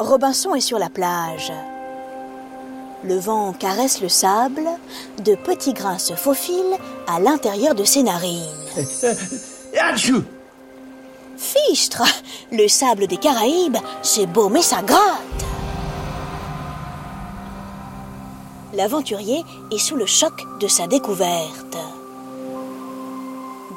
Robinson 0.00 0.54
est 0.54 0.62
sur 0.62 0.78
la 0.78 0.88
plage. 0.88 1.52
Le 3.04 3.18
vent 3.18 3.52
caresse 3.52 4.00
le 4.00 4.08
sable, 4.08 4.66
de 5.22 5.34
petits 5.34 5.74
grains 5.74 5.98
se 5.98 6.14
faufilent 6.14 6.78
à 7.06 7.20
l'intérieur 7.20 7.74
de 7.74 7.84
ses 7.84 8.02
narines. 8.02 8.46
Fichtre 11.36 12.02
Le 12.50 12.66
sable 12.66 13.08
des 13.08 13.18
Caraïbes, 13.18 13.76
c'est 14.00 14.26
beau 14.26 14.48
mais 14.48 14.62
ça 14.62 14.80
gratte 14.80 15.44
L'aventurier 18.72 19.44
est 19.70 19.78
sous 19.78 19.96
le 19.96 20.06
choc 20.06 20.32
de 20.60 20.68
sa 20.68 20.86
découverte. 20.86 21.76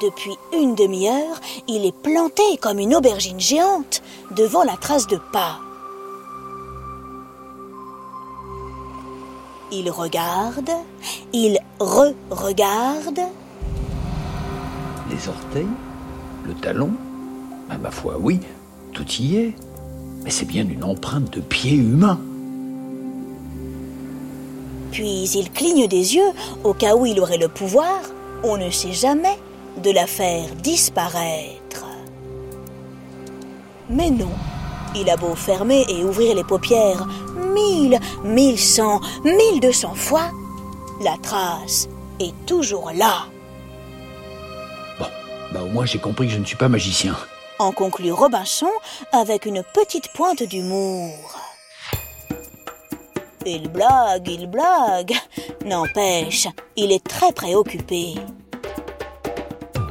Depuis 0.00 0.36
une 0.54 0.74
demi-heure, 0.74 1.40
il 1.68 1.84
est 1.84 1.96
planté 1.96 2.42
comme 2.62 2.78
une 2.78 2.94
aubergine 2.94 3.40
géante 3.40 4.02
devant 4.30 4.62
la 4.62 4.76
trace 4.78 5.06
de 5.06 5.18
pas. 5.32 5.58
Il 9.76 9.90
regarde, 9.90 10.70
il 11.32 11.58
re-regarde. 11.80 13.20
Les 15.10 15.28
orteils 15.28 15.66
Le 16.46 16.54
talon 16.54 16.92
Ah, 17.68 17.76
Ma 17.78 17.90
foi, 17.90 18.16
oui, 18.20 18.38
tout 18.92 19.06
y 19.18 19.34
est. 19.34 19.56
Mais 20.22 20.30
c'est 20.30 20.44
bien 20.44 20.64
une 20.68 20.84
empreinte 20.84 21.32
de 21.32 21.40
pied 21.40 21.72
humain. 21.72 22.20
Puis 24.92 25.28
il 25.34 25.50
cligne 25.50 25.88
des 25.88 26.14
yeux 26.14 26.30
au 26.62 26.72
cas 26.72 26.94
où 26.94 27.04
il 27.04 27.18
aurait 27.18 27.36
le 27.36 27.48
pouvoir, 27.48 28.00
on 28.44 28.56
ne 28.56 28.70
sait 28.70 28.92
jamais, 28.92 29.36
de 29.82 29.90
la 29.90 30.06
faire 30.06 30.54
disparaître. 30.62 31.84
Mais 33.90 34.10
non, 34.10 34.30
il 34.94 35.10
a 35.10 35.16
beau 35.16 35.34
fermer 35.34 35.84
et 35.88 36.04
ouvrir 36.04 36.34
les 36.34 36.44
paupières 36.44 37.06
mille, 37.54 37.98
mille 38.24 38.58
cent, 38.58 39.00
mille 39.24 39.60
deux 39.60 39.72
cents 39.72 39.94
fois, 39.94 40.30
la 41.02 41.16
trace 41.22 41.88
est 42.20 42.34
toujours 42.46 42.90
là. 42.94 43.26
Bon, 44.98 45.06
bah 45.52 45.62
au 45.62 45.68
moins 45.68 45.86
j'ai 45.86 45.98
compris 45.98 46.26
que 46.26 46.32
je 46.32 46.38
ne 46.38 46.44
suis 46.44 46.56
pas 46.56 46.68
magicien. 46.68 47.16
En 47.58 47.70
conclut 47.72 48.12
Robinson 48.12 48.70
avec 49.12 49.46
une 49.46 49.62
petite 49.62 50.12
pointe 50.12 50.42
d'humour. 50.42 51.14
Il 53.46 53.68
blague, 53.68 54.26
il 54.26 54.46
blague. 54.48 55.14
N'empêche, 55.64 56.48
il 56.76 56.92
est 56.92 57.04
très 57.06 57.32
préoccupé. 57.32 58.14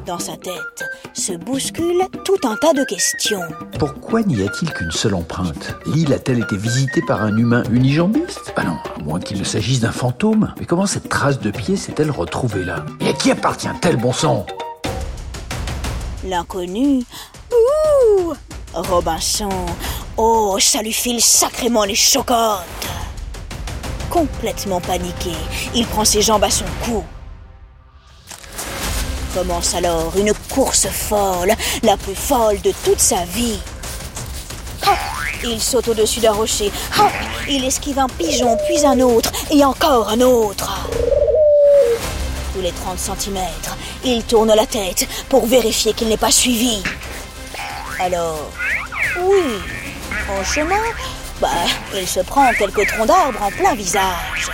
Dans 0.06 0.20
sa 0.20 0.36
tête 0.36 0.84
se 1.14 1.32
bouscule 1.32 2.02
tout 2.26 2.36
un 2.44 2.58
tas 2.58 2.73
de 2.73 2.84
questions. 2.84 3.42
Pourquoi 3.80 4.22
n'y 4.22 4.42
a-t-il 4.42 4.73
qu'une 4.73 4.92
seule 4.92 5.14
empreinte? 5.14 5.76
L'île 5.86 6.12
a-t-elle 6.14 6.40
été 6.40 6.58
visitée 6.58 7.02
par 7.08 7.22
un 7.23 7.38
humain 7.38 7.64
unijambiste 7.72 8.54
Bah 8.56 8.64
non, 8.64 8.78
à 8.98 9.02
moins 9.02 9.22
qu'il 9.22 9.40
ne 9.40 9.46
s'agisse 9.46 9.80
d'un 9.80 9.94
fantôme. 9.94 10.54
Mais 10.59 10.66
comment 10.66 10.86
cette 10.88 11.08
trace 11.08 11.40
de 11.40 11.52
pied 11.52 11.78
s'est-elle 11.78 12.12
retrouvée 12.12 12.66
là? 12.66 12.86
Et 13.00 13.09
à 13.09 13.14
qui 13.14 13.31
appartient-elle, 13.31 13.96
bon 13.96 14.12
sang? 14.12 14.46
L'inconnu. 16.26 17.04
Ouh 17.54 18.34
Robinson. 18.74 19.50
Oh, 20.18 20.58
ça 20.59 20.81
lui 20.81 20.94
file 20.94 21.22
sacrément 21.22 21.86
les 21.86 21.96
chocottes. 21.96 22.59
Complètement 24.09 24.81
paniqué, 24.81 25.31
il 25.74 25.88
prend 25.88 26.04
ses 26.04 26.22
jambes 26.22 26.44
à 26.44 26.50
son 26.50 26.66
cou. 26.84 27.04
Commence 29.34 29.73
alors 29.73 30.14
une 30.16 30.31
course 30.53 30.88
folle, 30.88 31.53
la 31.81 31.98
plus 31.98 32.16
folle 32.16 32.62
de 32.62 32.72
toute 32.86 33.00
sa 33.00 33.26
vie. 33.26 33.58
Il 35.44 35.59
saute 35.59 35.88
au-dessus 35.88 36.20
d'un 36.20 36.34
rocher. 36.34 36.72
Il 37.50 37.66
esquive 37.66 37.98
un 37.98 38.08
pigeon, 38.08 38.56
puis 38.67 38.86
un 38.86 39.00
autre, 39.00 39.31
et 39.50 39.66
encore 39.66 40.09
un 40.09 40.22
autre. 40.22 40.88
Tous 42.53 42.62
les 42.62 42.72
30 42.72 43.00
centimètres, 43.00 43.75
il 44.06 44.24
tourne 44.24 44.53
la 44.53 44.68
tête 44.68 45.07
pour 45.30 45.47
vérifier 45.47 45.94
qu'il 45.94 46.09
n'est 46.09 46.18
pas 46.18 46.31
suivi. 46.31 46.84
Alors, 48.00 48.52
oui, 49.19 49.59
en 50.30 50.44
chemin, 50.44 50.84
bah, 51.41 51.50
il 51.96 52.07
se 52.07 52.19
prend 52.19 52.53
quelques 52.53 52.88
troncs 52.88 53.07
d'arbres 53.07 53.41
en 53.41 53.50
plein 53.50 53.74
visage. 53.74 54.52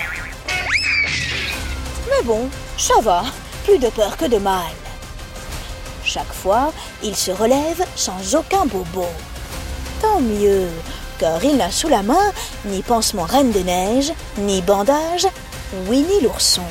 Mais 2.10 2.24
bon, 2.24 2.50
ça 2.78 2.96
va, 3.02 3.24
plus 3.64 3.80
de 3.80 3.90
peur 3.90 4.18
que 4.18 4.26
de 4.26 4.38
mal. 4.38 4.72
Chaque 6.04 6.34
fois, 6.34 6.72
il 7.04 7.16
se 7.16 7.32
relève 7.32 7.84
sans 7.96 8.36
aucun 8.36 8.66
bobo. 8.66 9.06
Tant 10.02 10.22
mieux, 10.22 10.68
car 11.20 11.44
il 11.44 11.58
n'a 11.58 11.72
sous 11.72 11.90
la 11.90 12.02
main 12.02 12.32
ni 12.66 12.82
pansement 12.82 13.24
reine 13.24 13.52
des 13.52 13.64
neiges, 13.64 14.14
ni 14.38 14.62
bandage, 14.62 15.28
Winnie 15.88 16.22
l'ourson. 16.24 16.64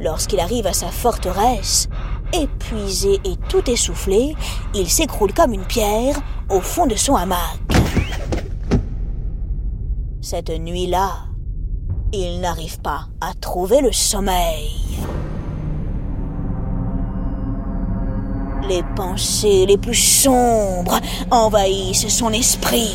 Lorsqu'il 0.00 0.38
arrive 0.38 0.66
à 0.66 0.72
sa 0.72 0.88
forteresse, 0.88 1.88
épuisé 2.32 3.20
et 3.24 3.36
tout 3.48 3.68
essoufflé, 3.70 4.36
il 4.74 4.90
s'écroule 4.90 5.32
comme 5.32 5.52
une 5.52 5.64
pierre 5.64 6.16
au 6.50 6.60
fond 6.60 6.86
de 6.86 6.94
son 6.94 7.16
hamac. 7.16 7.58
Cette 10.20 10.50
nuit-là, 10.50 11.12
il 12.14 12.40
n'arrive 12.40 12.80
pas 12.80 13.06
à 13.20 13.34
trouver 13.34 13.80
le 13.80 13.92
sommeil. 13.92 14.70
Les 18.68 18.82
pensées 18.96 19.66
les 19.66 19.76
plus 19.76 19.94
sombres 19.94 20.98
envahissent 21.30 22.08
son 22.08 22.32
esprit. 22.32 22.94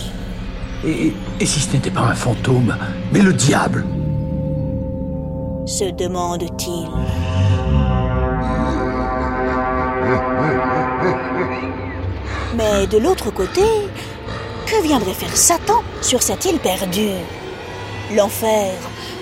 et, 0.83 1.13
et 1.39 1.45
si 1.45 1.59
ce 1.59 1.73
n'était 1.73 1.91
pas 1.91 2.01
un 2.01 2.15
fantôme, 2.15 2.75
mais 3.11 3.21
le 3.21 3.33
diable? 3.33 3.85
Se 5.65 5.91
demande-t-il. 5.91 6.89
Mais 12.57 12.87
de 12.87 12.97
l'autre 12.97 13.31
côté, 13.31 13.61
que 14.65 14.81
viendrait 14.81 15.13
faire 15.13 15.35
Satan 15.35 15.81
sur 16.01 16.21
cette 16.23 16.45
île 16.45 16.59
perdue? 16.59 17.21
L'enfer, 18.15 18.73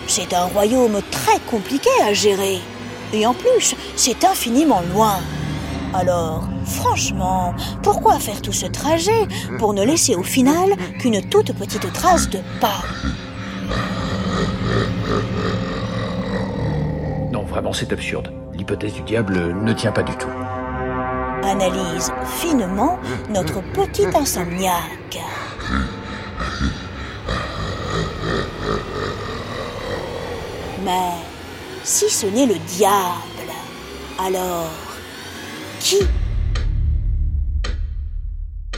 c'est 0.07 0.33
un 0.33 0.45
royaume 0.45 1.01
très 1.11 1.39
compliqué 1.49 1.89
à 2.03 2.13
gérer. 2.13 2.59
Et 3.13 3.25
en 3.25 3.33
plus, 3.33 3.75
c'est 3.95 4.23
infiniment 4.25 4.81
loin. 4.93 5.19
Alors, 5.93 6.47
franchement, 6.65 7.53
pourquoi 7.81 8.19
faire 8.19 8.41
tout 8.41 8.53
ce 8.53 8.65
trajet 8.65 9.27
pour 9.59 9.73
ne 9.73 9.83
laisser 9.83 10.15
au 10.15 10.23
final 10.23 10.71
qu'une 10.99 11.21
toute 11.29 11.53
petite 11.53 11.91
trace 11.93 12.29
de 12.29 12.39
pas? 12.59 12.83
Non, 17.31 17.43
vraiment, 17.43 17.73
c'est 17.73 17.93
absurde. 17.93 18.31
L'hypothèse 18.53 18.93
du 18.93 19.01
diable 19.01 19.55
ne 19.63 19.73
tient 19.73 19.91
pas 19.91 20.03
du 20.03 20.15
tout. 20.17 20.27
Analyse 21.43 22.11
finement 22.25 22.99
notre 23.29 23.61
petit 23.71 24.07
insomniaque. 24.13 25.19
Mais 30.87 31.19
si 31.83 32.09
ce 32.09 32.27
n'est 32.27 32.45
le 32.45 32.57
diable, 32.59 33.51
alors 34.17 34.69
qui? 35.81 35.97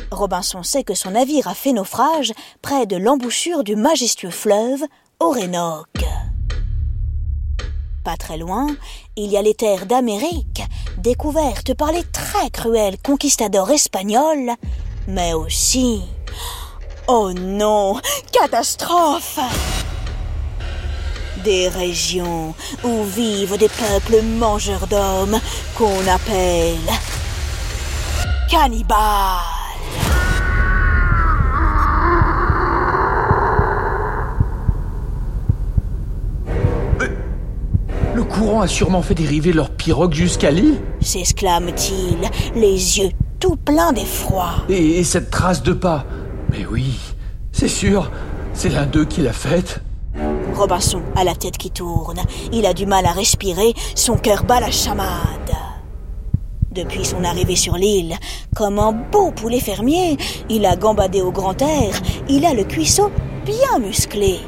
Robinson 0.09 0.63
sait 0.63 0.83
que 0.83 0.95
son 0.95 1.11
navire 1.11 1.47
a 1.47 1.53
fait 1.53 1.71
naufrage 1.71 2.33
près 2.63 2.87
de 2.87 2.97
l'embouchure 2.97 3.63
du 3.63 3.75
majestueux 3.75 4.31
fleuve 4.31 4.81
Orénoque. 5.19 6.03
Pas 8.03 8.17
très 8.17 8.39
loin, 8.39 8.75
il 9.15 9.29
y 9.29 9.37
a 9.37 9.43
les 9.43 9.53
terres 9.53 9.85
d'Amérique, 9.85 10.63
découvertes 10.97 11.75
par 11.75 11.91
les 11.91 12.03
très 12.05 12.50
cruels 12.50 12.97
conquistadors 12.97 13.69
espagnols, 13.69 14.53
mais 15.07 15.33
aussi... 15.33 16.01
Oh 17.07 17.33
non, 17.33 18.00
catastrophe 18.31 19.39
Des 21.44 21.69
régions 21.69 22.53
où 22.83 23.03
vivent 23.03 23.57
des 23.57 23.69
peuples 23.69 24.21
mangeurs 24.38 24.88
d'hommes 24.88 25.39
qu'on 25.75 26.06
appelle 26.13 26.75
cannibales. 28.50 28.97
Le 38.13 38.24
courant 38.24 38.62
a 38.62 38.68
sûrement 38.68 39.01
fait 39.01 39.15
dériver 39.15 39.53
leur 39.53 39.69
pirogue 39.69 40.13
jusqu'à 40.13 40.51
l'île? 40.51 40.81
S'exclame-t-il, 41.01 42.30
les 42.59 43.00
yeux 43.00 43.12
tout 43.39 43.56
pleins 43.56 43.94
d'effroi. 43.94 44.65
et, 44.68 45.00
et 45.00 45.03
cette 45.06 45.31
trace 45.31 45.63
de 45.63 45.71
pas? 45.71 46.06
Mais 46.51 46.65
oui, 46.69 47.00
c'est 47.53 47.69
sûr, 47.69 48.12
c'est 48.53 48.69
l'un 48.69 48.86
d'eux 48.86 49.06
qui 49.06 49.21
l'a 49.21 49.31
faite. 49.31 49.81
Robinson 50.59 51.01
a 51.15 51.23
la 51.23 51.35
tête 51.35 51.57
qui 51.57 51.71
tourne. 51.71 52.19
Il 52.51 52.65
a 52.65 52.73
du 52.73 52.85
mal 52.85 53.06
à 53.06 53.13
respirer, 53.13 53.73
son 53.95 54.17
cœur 54.17 54.44
bat 54.44 54.59
la 54.59 54.71
chamade. 54.71 55.56
Depuis 56.73 57.06
son 57.06 57.23
arrivée 57.23 57.56
sur 57.56 57.75
l'île, 57.75 58.17
comme 58.53 58.77
un 58.77 58.91
beau 58.91 59.31
poulet 59.31 59.61
fermier, 59.61 60.17
il 60.50 60.65
a 60.65 60.75
gambadé 60.75 61.21
au 61.21 61.31
grand 61.31 61.61
air, 61.61 61.94
il 62.27 62.45
a 62.45 62.53
le 62.53 62.65
cuisseau 62.65 63.09
bien 63.45 63.79
musclé. 63.79 64.39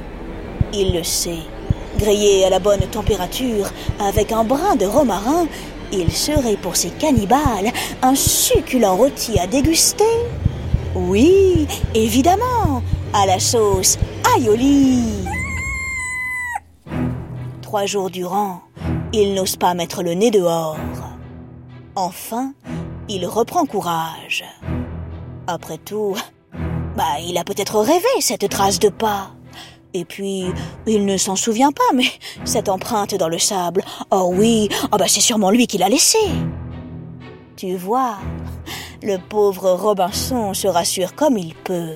Il 0.73 0.93
le 0.93 1.03
sait. 1.03 1.45
Grillé 1.97 2.43
à 2.43 2.49
la 2.49 2.59
bonne 2.59 2.85
température, 2.91 3.71
avec 4.05 4.33
un 4.33 4.43
brin 4.43 4.75
de 4.75 4.85
romarin, 4.85 5.47
il 5.93 6.11
serait 6.11 6.57
pour 6.57 6.75
ces 6.75 6.89
cannibales 6.89 7.71
un 8.01 8.15
succulent 8.15 8.97
rôti 8.97 9.39
à 9.39 9.47
déguster. 9.47 10.03
Oui, 10.93 11.67
évidemment, 11.95 12.83
à 13.13 13.25
la 13.25 13.39
sauce 13.39 13.97
aioli. 14.35 15.03
Trois 17.71 17.85
jours 17.85 18.09
durant, 18.09 18.63
il 19.13 19.33
n'ose 19.33 19.55
pas 19.55 19.73
mettre 19.73 20.03
le 20.03 20.13
nez 20.13 20.29
dehors. 20.29 20.75
Enfin, 21.95 22.53
il 23.07 23.25
reprend 23.25 23.65
courage. 23.65 24.43
Après 25.47 25.77
tout, 25.77 26.17
bah, 26.97 27.21
il 27.25 27.37
a 27.37 27.45
peut-être 27.45 27.79
rêvé 27.79 28.09
cette 28.19 28.49
trace 28.49 28.77
de 28.77 28.89
pas. 28.89 29.31
Et 29.93 30.03
puis, 30.03 30.47
il 30.85 31.05
ne 31.05 31.15
s'en 31.15 31.37
souvient 31.37 31.71
pas, 31.71 31.95
mais 31.95 32.07
cette 32.43 32.67
empreinte 32.67 33.15
dans 33.15 33.29
le 33.29 33.39
sable, 33.39 33.85
oh 34.11 34.33
oui, 34.35 34.67
oh 34.91 34.97
bah 34.97 35.07
c'est 35.07 35.21
sûrement 35.21 35.49
lui 35.49 35.65
qui 35.65 35.77
l'a 35.77 35.87
laissée. 35.87 36.17
Tu 37.55 37.77
vois, 37.77 38.17
le 39.01 39.15
pauvre 39.17 39.71
Robinson 39.71 40.53
se 40.53 40.67
rassure 40.67 41.15
comme 41.15 41.37
il 41.37 41.55
peut. 41.55 41.95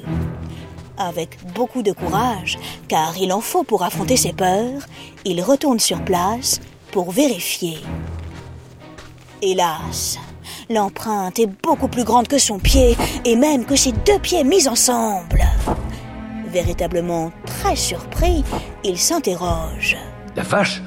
Avec 0.98 1.38
beaucoup 1.54 1.84
de 1.84 1.92
courage, 1.92 2.58
car 2.88 3.18
il 3.18 3.34
en 3.34 3.42
faut 3.42 3.64
pour 3.64 3.84
affronter 3.84 4.16
ses 4.16 4.32
peurs, 4.32 4.82
il 5.26 5.42
retourne 5.42 5.80
sur 5.80 6.02
place 6.04 6.62
pour 6.92 7.12
vérifier. 7.12 7.80
Hélas, 9.42 10.18
l'empreinte 10.70 11.38
est 11.40 11.50
beaucoup 11.64 11.90
plus 11.90 12.06
grande 12.06 12.30
que 12.30 12.38
son 12.38 12.60
pied 12.60 12.96
et 13.26 13.36
même 13.36 13.66
que 13.66 13.76
ses 13.76 13.92
deux 13.92 14.20
pieds 14.20 14.46
mis 14.46 14.70
ensemble. 14.70 15.44
Véritablement 16.48 17.34
très 17.46 17.76
surpris, 17.76 18.46
il 18.86 18.98
s'interroge. 18.98 19.98
La 20.38 20.44
vache 20.44 20.82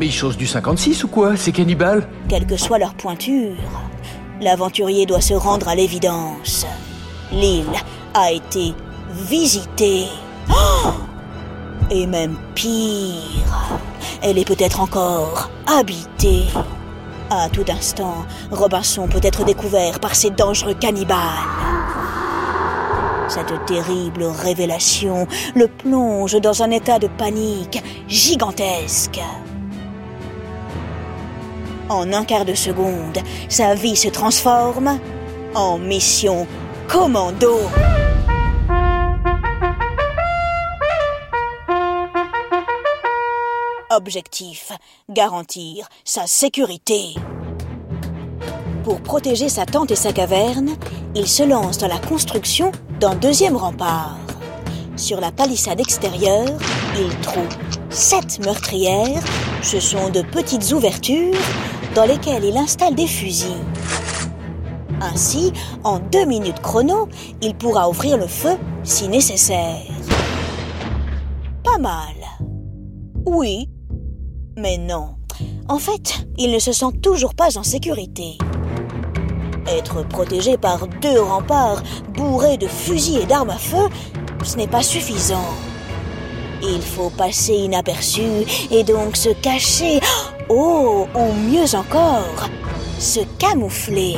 Mais 0.00 0.06
ils 0.06 0.12
chaussent 0.12 0.36
du 0.36 0.48
56 0.48 1.04
ou 1.04 1.08
quoi, 1.08 1.36
ces 1.36 1.52
cannibales 1.52 2.08
Quelle 2.28 2.46
que 2.46 2.56
soit 2.56 2.78
leur 2.78 2.94
pointure, 2.94 3.54
l'aventurier 4.40 5.06
doit 5.06 5.20
se 5.20 5.34
rendre 5.34 5.68
à 5.68 5.76
l'évidence. 5.76 6.66
L'île 7.30 7.66
a 8.14 8.32
été 8.32 8.74
visitée. 9.10 10.06
Oh 10.48 10.92
et 11.90 12.06
même 12.06 12.36
pire, 12.54 13.80
elle 14.22 14.38
est 14.38 14.44
peut-être 14.44 14.80
encore 14.80 15.50
habitée. 15.66 16.44
À 17.30 17.48
tout 17.48 17.64
instant, 17.68 18.24
Robinson 18.50 19.08
peut 19.08 19.20
être 19.22 19.44
découvert 19.44 20.00
par 20.00 20.14
ces 20.14 20.30
dangereux 20.30 20.74
cannibales. 20.74 21.18
Cette 23.28 23.64
terrible 23.66 24.24
révélation 24.24 25.26
le 25.54 25.68
plonge 25.68 26.40
dans 26.40 26.62
un 26.62 26.70
état 26.70 26.98
de 26.98 27.06
panique 27.06 27.82
gigantesque. 28.08 29.20
En 31.88 32.12
un 32.12 32.24
quart 32.24 32.44
de 32.44 32.54
seconde, 32.54 33.18
sa 33.48 33.74
vie 33.74 33.96
se 33.96 34.08
transforme 34.08 34.98
en 35.54 35.78
mission 35.78 36.46
commando. 36.88 37.58
Objectif, 44.00 44.72
garantir 45.10 45.86
sa 46.06 46.26
sécurité. 46.26 47.14
Pour 48.82 49.02
protéger 49.02 49.50
sa 49.50 49.66
tente 49.66 49.90
et 49.90 49.94
sa 49.94 50.10
caverne, 50.10 50.70
il 51.14 51.28
se 51.28 51.42
lance 51.42 51.76
dans 51.76 51.86
la 51.86 51.98
construction 51.98 52.72
d'un 52.98 53.14
deuxième 53.14 53.56
rempart. 53.56 54.16
Sur 54.96 55.20
la 55.20 55.30
palissade 55.30 55.80
extérieure, 55.80 56.48
il 56.98 57.14
trouve 57.20 57.46
sept 57.90 58.42
meurtrières. 58.42 59.22
Ce 59.62 59.80
sont 59.80 60.08
de 60.08 60.22
petites 60.22 60.72
ouvertures 60.72 61.36
dans 61.94 62.06
lesquelles 62.06 62.44
il 62.44 62.56
installe 62.56 62.94
des 62.94 63.06
fusils. 63.06 63.52
Ainsi, 65.02 65.52
en 65.84 65.98
deux 65.98 66.24
minutes 66.24 66.60
chrono, 66.60 67.06
il 67.42 67.54
pourra 67.54 67.90
ouvrir 67.90 68.16
le 68.16 68.26
feu 68.26 68.56
si 68.82 69.08
nécessaire. 69.08 69.82
Pas 71.62 71.76
mal. 71.76 72.14
Oui, 73.26 73.68
mais 74.56 74.78
non. 74.78 75.16
En 75.68 75.78
fait, 75.78 76.26
il 76.36 76.50
ne 76.50 76.58
se 76.58 76.72
sent 76.72 76.92
toujours 77.02 77.34
pas 77.34 77.56
en 77.58 77.62
sécurité. 77.62 78.38
Être 79.66 80.06
protégé 80.06 80.56
par 80.56 80.86
deux 80.86 81.20
remparts 81.20 81.82
bourrés 82.14 82.56
de 82.56 82.66
fusils 82.66 83.20
et 83.22 83.26
d'armes 83.26 83.50
à 83.50 83.58
feu, 83.58 83.88
ce 84.42 84.56
n'est 84.56 84.66
pas 84.66 84.82
suffisant. 84.82 85.54
Il 86.62 86.82
faut 86.82 87.10
passer 87.10 87.54
inaperçu 87.54 88.22
et 88.70 88.82
donc 88.84 89.16
se 89.16 89.30
cacher. 89.30 90.00
Oh, 90.48 91.06
ou 91.14 91.32
mieux 91.32 91.74
encore, 91.74 92.48
se 92.98 93.20
camoufler. 93.38 94.16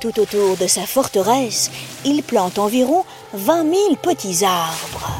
Tout 0.00 0.20
autour 0.20 0.56
de 0.56 0.66
sa 0.66 0.82
forteresse, 0.82 1.70
il 2.04 2.22
plante 2.22 2.58
environ 2.58 3.04
20 3.32 3.62
000 3.62 3.96
petits 4.02 4.44
arbres. 4.44 5.15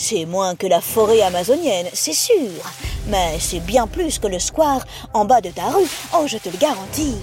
C'est 0.00 0.26
moins 0.26 0.54
que 0.54 0.68
la 0.68 0.80
forêt 0.80 1.22
amazonienne, 1.22 1.88
c'est 1.92 2.12
sûr. 2.12 2.62
Mais 3.08 3.36
c'est 3.40 3.58
bien 3.58 3.88
plus 3.88 4.20
que 4.20 4.28
le 4.28 4.38
square 4.38 4.86
en 5.12 5.24
bas 5.24 5.40
de 5.40 5.50
ta 5.50 5.70
rue. 5.70 5.88
Oh, 6.14 6.24
je 6.24 6.38
te 6.38 6.48
le 6.48 6.56
garantis. 6.56 7.16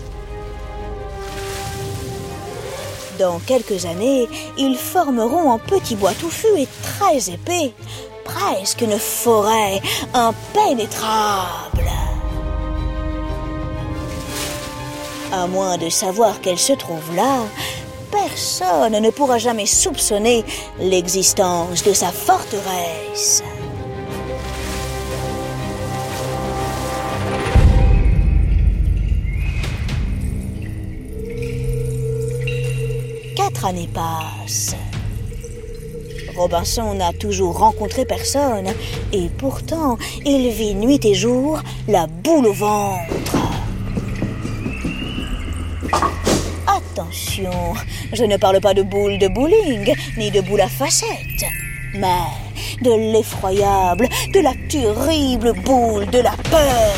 Dans 3.17 3.39
quelques 3.39 3.85
années, 3.85 4.27
ils 4.57 4.75
formeront 4.75 5.53
un 5.53 5.57
petit 5.57 5.95
bois 5.95 6.11
touffu 6.11 6.49
et 6.57 6.67
très 6.83 7.29
épais. 7.33 7.71
Presque 8.25 8.81
une 8.81 8.99
forêt 8.99 9.81
impénétrable. 10.13 11.89
À 15.31 15.47
moins 15.47 15.77
de 15.77 15.87
savoir 15.87 16.41
qu'elle 16.41 16.59
se 16.59 16.73
trouve 16.73 17.15
là, 17.15 17.39
personne 18.11 18.99
ne 18.99 19.09
pourra 19.09 19.37
jamais 19.37 19.65
soupçonner 19.65 20.43
l'existence 20.79 21.83
de 21.83 21.93
sa 21.93 22.11
forteresse. 22.11 23.43
Quatre 33.35 33.65
années 33.65 33.89
passent. 33.93 34.75
Robinson 36.35 36.93
n'a 36.95 37.13
toujours 37.13 37.57
rencontré 37.57 38.05
personne 38.05 38.67
et 39.13 39.29
pourtant 39.37 39.97
il 40.25 40.49
vit 40.49 40.75
nuit 40.75 40.99
et 41.05 41.13
jour 41.13 41.59
la 41.87 42.07
boule 42.07 42.47
au 42.47 42.53
ventre. 42.53 43.24
Attention, 47.05 47.51
je 48.13 48.23
ne 48.23 48.35
parle 48.37 48.59
pas 48.59 48.73
de 48.73 48.81
boule 48.81 49.19
de 49.19 49.27
bowling, 49.27 49.93
ni 50.17 50.31
de 50.31 50.41
boule 50.41 50.61
à 50.61 50.67
facettes, 50.67 51.45
mais 51.93 52.07
de 52.81 53.11
l'effroyable, 53.13 54.09
de 54.33 54.39
la 54.39 54.53
terrible 54.67 55.53
boule 55.61 56.07
de 56.07 56.19
la 56.19 56.31
peur. 56.31 56.93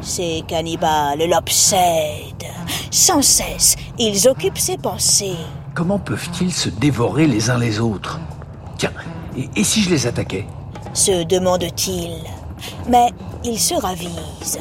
Ces 0.00 0.42
cannibales 0.48 1.28
l'obsèdent. 1.28 2.46
Sans 2.90 3.22
cesse, 3.22 3.76
ils 3.98 4.28
occupent 4.28 4.58
ses 4.58 4.78
pensées. 4.78 5.36
Comment 5.74 5.98
peuvent-ils 5.98 6.52
se 6.52 6.70
dévorer 6.70 7.26
les 7.26 7.50
uns 7.50 7.58
les 7.58 7.80
autres? 7.80 8.18
Tiens, 8.78 8.92
et, 9.36 9.48
et 9.56 9.64
si 9.64 9.82
je 9.82 9.90
les 9.90 10.06
attaquais? 10.06 10.46
Se 10.94 11.24
demande-t-il. 11.24 12.16
Mais 12.88 13.10
il 13.44 13.58
se 13.58 13.74
ravise. 13.74 14.58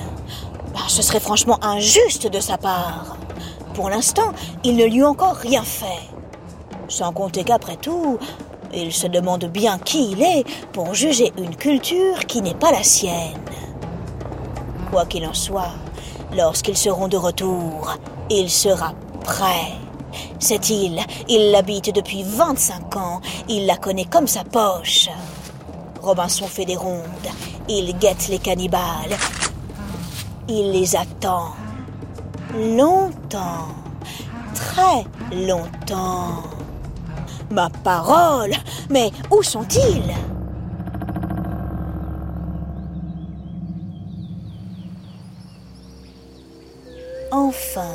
Bah, 0.74 0.80
ce 0.88 1.02
serait 1.02 1.20
franchement 1.20 1.60
injuste 1.64 2.28
de 2.28 2.40
sa 2.40 2.58
part. 2.58 3.18
Pour 3.74 3.90
l'instant, 3.90 4.32
il 4.64 4.76
ne 4.76 4.86
lui 4.86 5.02
a 5.02 5.10
encore 5.10 5.36
rien 5.36 5.64
fait. 5.64 6.10
Sans 6.88 7.14
compter 7.14 7.44
qu'après 7.44 7.78
tout, 7.78 8.18
il 8.74 8.92
se 8.92 9.08
demande 9.08 9.46
bien 9.46 9.80
qui 9.80 10.12
il 10.12 10.22
est 10.22 10.44
pour 10.72 10.94
juger 10.94 11.32
une 11.38 11.56
culture 11.56 12.26
qui 12.26 12.42
n'est 12.42 12.56
pas 12.56 12.72
la 12.72 12.84
sienne. 12.84 13.40
Quoi 14.90 15.06
qu'il 15.06 15.26
en 15.26 15.34
soit, 15.34 15.74
lorsqu'ils 16.36 16.78
seront 16.78 17.08
de 17.08 17.18
retour, 17.18 17.98
il 18.30 18.50
sera 18.50 18.94
prêt. 19.24 19.74
Cette 20.40 20.70
île, 20.70 21.00
il 21.30 21.52
l'habite 21.52 21.94
depuis 21.94 22.24
25 22.24 22.96
ans, 22.98 23.22
il 23.48 23.66
la 23.66 23.78
connaît 23.78 24.06
comme 24.06 24.28
sa 24.28 24.44
poche. 24.44 25.10
Robinson 26.02 26.48
fait 26.48 26.66
des 26.66 26.76
rondes, 26.76 27.06
il 27.72 27.98
guette 27.98 28.28
les 28.28 28.40
cannibales, 28.40 29.16
il 30.50 30.72
les 30.72 30.96
attend. 30.96 31.56
Longtemps, 32.54 33.70
très 34.54 35.06
longtemps. 35.34 36.44
Ma 37.50 37.70
parole 37.84 38.54
Mais 38.90 39.12
où 39.30 39.42
sont-ils? 39.42 40.14
Enfin, 47.32 47.94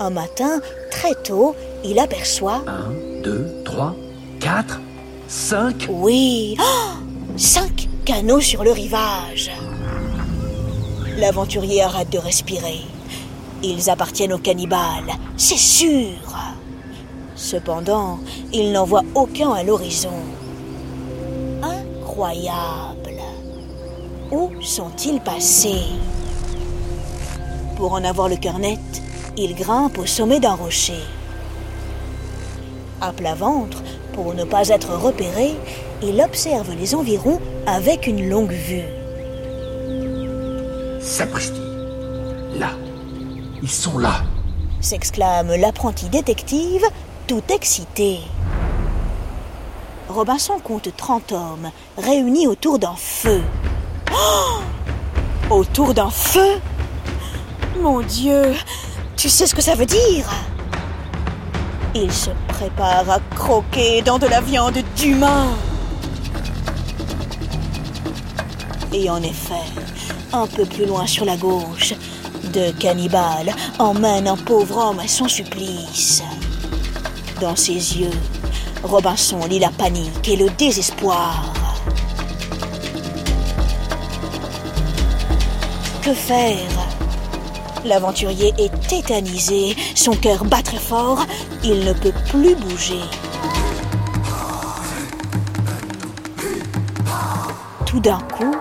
un 0.00 0.10
matin, 0.10 0.60
très 0.90 1.14
tôt, 1.14 1.54
il 1.84 1.98
aperçoit... 1.98 2.62
Un, 2.66 3.22
deux, 3.22 3.62
trois, 3.64 3.94
quatre, 4.40 4.80
cinq. 5.26 5.86
Oui. 5.90 6.56
Oh 6.58 6.94
Cinq 7.36 7.87
sur 8.40 8.64
le 8.64 8.72
rivage 8.72 9.50
L'aventurier 11.18 11.82
arrête 11.82 12.08
de 12.08 12.16
respirer. 12.16 12.80
Ils 13.62 13.90
appartiennent 13.90 14.32
aux 14.32 14.38
cannibales, 14.38 15.12
c'est 15.36 15.58
sûr 15.58 16.16
Cependant, 17.36 18.18
il 18.50 18.72
n'en 18.72 18.84
voit 18.84 19.02
aucun 19.14 19.52
à 19.52 19.62
l'horizon. 19.62 20.22
Incroyable 21.62 23.20
Où 24.30 24.52
sont-ils 24.62 25.20
passés? 25.20 25.84
Pour 27.76 27.92
en 27.92 28.04
avoir 28.04 28.30
le 28.30 28.36
cœur 28.36 28.58
net, 28.58 28.80
il 29.36 29.54
grimpe 29.54 29.98
au 29.98 30.06
sommet 30.06 30.40
d'un 30.40 30.54
rocher. 30.54 31.02
À 33.02 33.12
plat 33.12 33.34
ventre, 33.34 33.82
pour 34.14 34.32
ne 34.32 34.44
pas 34.44 34.70
être 34.70 34.94
repéré, 34.94 35.54
il 36.02 36.20
observe 36.20 36.74
les 36.78 36.94
environs 36.94 37.40
avec 37.66 38.06
une 38.06 38.28
longue 38.28 38.52
vue. 38.52 38.84
Sapristi 41.00 41.60
Là 42.58 42.70
Ils 43.62 43.70
sont 43.70 43.98
là 43.98 44.22
s'exclame 44.80 45.54
l'apprenti 45.54 46.08
détective, 46.08 46.84
tout 47.26 47.42
excité. 47.50 48.20
Robinson 50.08 50.58
compte 50.62 50.88
30 50.96 51.32
hommes 51.32 51.70
réunis 51.98 52.46
autour 52.46 52.78
d'un 52.78 52.94
feu. 52.96 53.42
Oh 54.12 54.60
autour 55.50 55.94
d'un 55.94 56.10
feu? 56.10 56.60
Mon 57.80 58.00
Dieu, 58.00 58.54
tu 59.16 59.28
sais 59.28 59.46
ce 59.46 59.54
que 59.54 59.62
ça 59.62 59.74
veut 59.74 59.86
dire? 59.86 60.26
Il 61.94 62.12
se 62.12 62.30
prépare 62.48 63.10
à 63.10 63.18
croquer 63.34 64.02
dans 64.02 64.18
de 64.18 64.26
la 64.26 64.40
viande 64.40 64.78
d'humain. 64.96 65.48
Et 68.92 69.10
en 69.10 69.22
effet, 69.22 69.54
un 70.32 70.46
peu 70.46 70.64
plus 70.64 70.86
loin 70.86 71.06
sur 71.06 71.24
la 71.24 71.36
gauche, 71.36 71.94
deux 72.52 72.72
cannibales 72.72 73.54
emmènent 73.78 74.28
un 74.28 74.36
pauvre 74.36 74.78
homme 74.78 74.98
à 75.00 75.06
son 75.06 75.28
supplice. 75.28 76.22
Dans 77.40 77.54
ses 77.54 77.74
yeux, 77.98 78.18
Robinson 78.82 79.40
lit 79.48 79.58
la 79.58 79.70
panique 79.70 80.28
et 80.28 80.36
le 80.36 80.48
désespoir. 80.50 81.52
Que 86.02 86.14
faire? 86.14 86.56
L'aventurier 87.84 88.54
est 88.58 88.88
tétanisé, 88.88 89.76
son 89.94 90.12
cœur 90.12 90.44
bat 90.44 90.62
très 90.62 90.78
fort, 90.78 91.24
il 91.62 91.84
ne 91.84 91.92
peut 91.92 92.14
plus 92.28 92.54
bouger. 92.56 93.00
Tout 97.86 98.00
d'un 98.00 98.18
coup, 98.18 98.54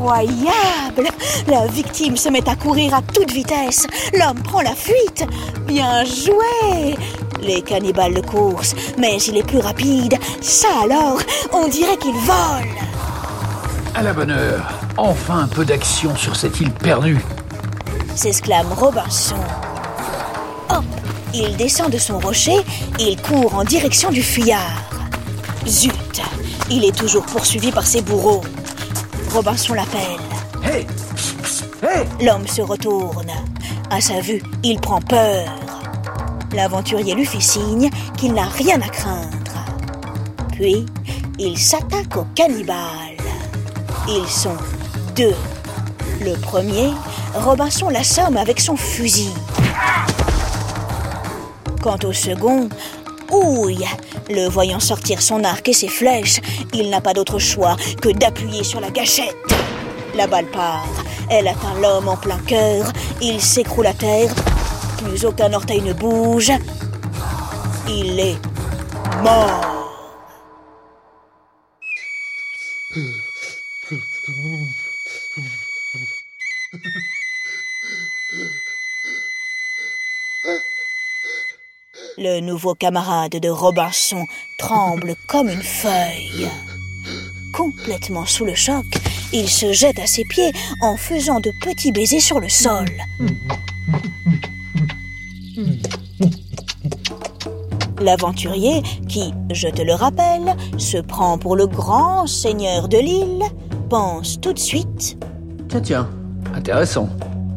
incroyable 0.00 1.08
La 1.46 1.66
victime 1.66 2.16
se 2.16 2.28
met 2.28 2.48
à 2.48 2.56
courir 2.56 2.94
à 2.94 3.02
toute 3.02 3.30
vitesse. 3.30 3.86
L'homme 4.18 4.42
prend 4.42 4.62
la 4.62 4.74
fuite. 4.74 5.26
Bien 5.66 6.04
joué 6.04 6.96
Les 7.42 7.62
cannibales 7.62 8.14
le 8.14 8.22
coursent, 8.22 8.74
mais 8.98 9.18
il 9.22 9.36
est 9.36 9.46
plus 9.46 9.58
rapide. 9.58 10.16
Ça 10.40 10.68
alors, 10.84 11.20
on 11.52 11.68
dirait 11.68 11.96
qu'il 11.96 12.14
vole. 12.14 12.68
À 13.94 14.02
la 14.02 14.12
bonne 14.12 14.30
heure, 14.30 14.72
enfin 14.96 15.40
un 15.40 15.48
peu 15.48 15.64
d'action 15.64 16.16
sur 16.16 16.36
cette 16.36 16.60
île 16.60 16.72
perdue 16.72 17.20
s'exclame 18.16 18.70
Robinson. 18.72 19.36
Hop 20.68 20.84
Il 21.32 21.56
descend 21.56 21.90
de 21.90 21.96
son 21.96 22.18
rocher 22.18 22.56
et 22.98 23.12
il 23.12 23.22
court 23.22 23.54
en 23.54 23.64
direction 23.64 24.10
du 24.10 24.22
fuyard. 24.22 24.90
Zut 25.66 26.20
Il 26.70 26.84
est 26.84 26.94
toujours 26.94 27.24
poursuivi 27.24 27.72
par 27.72 27.86
ses 27.86 28.02
bourreaux. 28.02 28.42
Robinson 29.32 29.74
l'appelle. 29.74 30.18
L'homme 32.20 32.46
se 32.48 32.62
retourne. 32.62 33.30
À 33.88 34.00
sa 34.00 34.20
vue, 34.20 34.42
il 34.64 34.80
prend 34.80 35.00
peur. 35.00 35.48
L'aventurier 36.52 37.14
lui 37.14 37.24
fait 37.24 37.40
signe 37.40 37.90
qu'il 38.16 38.34
n'a 38.34 38.46
rien 38.46 38.80
à 38.80 38.88
craindre. 38.88 39.64
Puis, 40.52 40.84
il 41.38 41.56
s'attaque 41.56 42.16
aux 42.16 42.26
cannibales. 42.34 43.16
Ils 44.08 44.28
sont 44.28 44.56
deux. 45.14 45.36
Le 46.20 46.34
premier 46.40 46.90
Robinson 47.34 47.88
l'assomme 47.88 48.36
avec 48.36 48.60
son 48.60 48.76
fusil. 48.76 49.32
Quant 51.82 51.98
au 52.04 52.12
second, 52.12 52.68
ouille, 53.32 53.86
le 54.28 54.48
voyant 54.48 54.80
sortir 54.80 55.20
son 55.22 55.44
arc 55.44 55.68
et 55.68 55.72
ses 55.72 55.88
flèches, 55.88 56.40
il 56.74 56.90
n'a 56.90 57.00
pas 57.00 57.14
d'autre 57.14 57.38
choix 57.38 57.76
que 58.00 58.10
d'appuyer 58.10 58.64
sur 58.64 58.80
la 58.80 58.90
gâchette. 58.90 59.36
La 60.14 60.26
balle 60.26 60.50
part, 60.50 60.86
elle 61.28 61.48
atteint 61.48 61.78
l'homme 61.80 62.08
en 62.08 62.16
plein 62.16 62.38
cœur, 62.38 62.92
il 63.20 63.40
s'écroule 63.40 63.86
à 63.86 63.94
terre, 63.94 64.34
plus 64.98 65.24
aucun 65.24 65.52
orteil 65.52 65.80
ne 65.82 65.92
bouge. 65.92 66.52
Il 67.88 68.20
est 68.20 68.38
mort. 69.22 69.66
Le 82.22 82.40
nouveau 82.40 82.74
camarade 82.74 83.32
de 83.40 83.48
Robinson 83.48 84.26
tremble 84.58 85.14
comme 85.26 85.48
une 85.48 85.62
feuille. 85.62 86.50
Complètement 87.54 88.26
sous 88.26 88.44
le 88.44 88.54
choc, 88.54 88.84
il 89.32 89.48
se 89.48 89.72
jette 89.72 89.98
à 89.98 90.06
ses 90.06 90.24
pieds 90.24 90.52
en 90.82 90.98
faisant 90.98 91.40
de 91.40 91.50
petits 91.64 91.92
baisers 91.92 92.20
sur 92.20 92.38
le 92.38 92.50
sol. 92.50 92.84
L'aventurier, 98.02 98.82
qui, 99.08 99.32
je 99.50 99.68
te 99.68 99.80
le 99.80 99.94
rappelle, 99.94 100.54
se 100.76 100.98
prend 100.98 101.38
pour 101.38 101.56
le 101.56 101.66
grand 101.66 102.26
seigneur 102.26 102.88
de 102.88 102.98
l'île, 102.98 103.44
pense 103.88 104.38
tout 104.42 104.52
de 104.52 104.58
suite 104.58 105.16
Tiens, 105.70 105.80
tiens, 105.80 106.10
intéressant. 106.54 107.08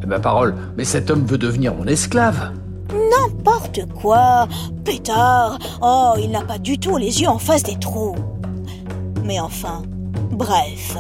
Eh 0.02 0.06
ben, 0.06 0.22
parole, 0.22 0.56
mais 0.78 0.86
cet 0.86 1.12
homme 1.12 1.26
veut 1.26 1.38
devenir 1.38 1.76
mon 1.76 1.86
esclave. 1.86 2.54
N'importe 3.46 3.82
quoi 4.02 4.48
Pétard 4.86 5.60
Oh, 5.82 6.14
il 6.18 6.32
n'a 6.32 6.44
pas 6.44 6.58
du 6.58 6.78
tout 6.78 6.96
les 6.96 7.22
yeux 7.22 7.28
en 7.28 7.40
face 7.40 7.64
des 7.64 7.76
trous. 7.76 8.16
Mais 9.26 9.38
enfin, 9.42 9.84
bref, 10.32 10.96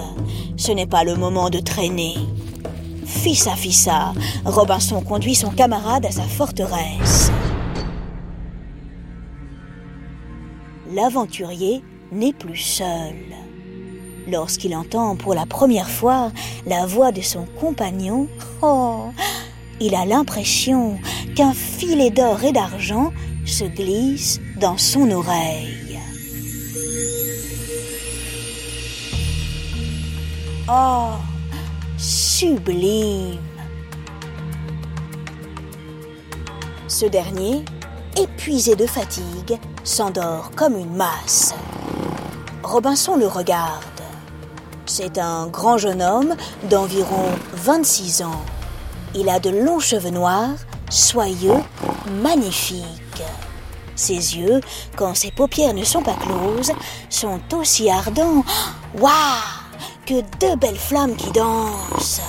ce 0.58 0.74
n'est 0.74 0.86
pas 0.86 1.06
le 1.06 1.16
moment 1.16 1.50
de 1.50 1.60
traîner. 1.60 2.16
Fissa, 3.06 3.56
fissa, 3.56 4.14
Robinson 4.44 5.02
conduit 5.02 5.36
son 5.36 5.52
camarade 5.52 6.06
à 6.06 6.12
sa 6.12 6.24
forteresse. 6.24 7.32
L'aventurier 10.92 11.82
n'est 12.12 12.34
plus 12.34 12.58
seul. 12.58 13.16
Lorsqu'il 14.30 14.76
entend 14.76 15.16
pour 15.16 15.34
la 15.34 15.46
première 15.46 15.90
fois 15.90 16.30
la 16.66 16.86
voix 16.86 17.14
de 17.14 17.22
son 17.22 17.46
compagnon, 17.58 18.28
oh, 18.62 19.06
il 19.80 19.96
a 19.96 20.06
l'impression 20.06 20.98
qu'un 21.36 21.54
filet 21.54 22.12
d'or 22.12 22.44
et 22.44 22.52
d'argent 22.52 23.12
se 23.46 23.63
glisse 23.66 24.40
dans 24.58 24.78
son 24.78 25.10
oreille. 25.12 26.00
Oh, 30.70 31.12
sublime 31.98 33.40
Ce 36.88 37.06
dernier, 37.06 37.66
épuisé 38.18 38.75
de 38.75 38.86
fatigue, 38.86 39.60
s'endort 39.84 40.52
comme 40.56 40.78
une 40.78 40.96
masse. 40.96 41.54
Robinson 42.63 43.18
le 43.18 43.28
regarde. 43.28 43.84
C'est 44.86 45.18
un 45.18 45.48
grand 45.48 45.78
jeune 45.78 46.02
homme 46.02 46.36
d'environ 46.70 47.25
26 47.56 48.22
ans. 48.22 48.42
Il 49.16 49.28
a 49.30 49.40
de 49.40 49.50
longs 49.50 49.80
cheveux 49.80 50.12
noirs, 50.12 50.56
soyeux, 50.94 51.62
magnifiques. 52.22 52.84
Ses 53.96 54.38
yeux, 54.38 54.62
quand 54.96 55.16
ses 55.16 55.32
paupières 55.32 55.74
ne 55.74 55.84
sont 55.84 56.02
pas 56.02 56.16
closes, 56.16 56.74
sont 57.10 57.42
aussi 57.54 57.90
ardents, 57.90 58.44
waouh, 59.00 59.12
que 60.06 60.22
deux 60.40 60.56
belles 60.56 60.78
flammes 60.78 61.16
qui 61.16 61.32
dansent. 61.32 62.22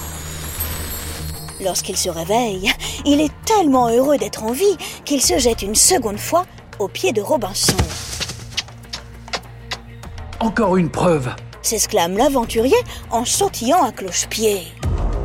Lorsqu'il 1.63 1.97
se 1.97 2.09
réveille, 2.09 2.71
il 3.05 3.21
est 3.21 3.33
tellement 3.45 3.89
heureux 3.89 4.17
d'être 4.17 4.43
en 4.43 4.53
vie 4.53 4.77
qu'il 5.05 5.23
se 5.23 5.39
jette 5.39 5.63
une 5.63 5.75
seconde 5.75 6.19
fois 6.19 6.47
aux 6.79 6.89
pieds 6.89 7.13
de 7.13 7.23
Robinson. 7.23 7.77
encore 10.41 10.77
une 10.77 10.91
preuve. 10.91 11.31
s'exclame 11.63 12.19
l'aventurier 12.19 12.77
en 13.11 13.25
sautillant 13.25 13.83
à 13.83 13.93
cloche-pied. 13.93 14.67